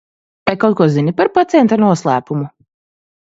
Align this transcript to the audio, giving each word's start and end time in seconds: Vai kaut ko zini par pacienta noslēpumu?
Vai 0.45 0.55
kaut 0.61 0.75
ko 0.79 0.87
zini 0.93 1.13
par 1.19 1.29
pacienta 1.35 1.79
noslēpumu? 1.83 2.49